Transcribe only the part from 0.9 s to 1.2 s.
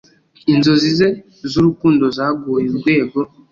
ze